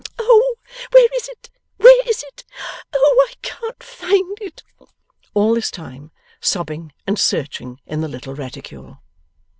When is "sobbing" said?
6.39-6.91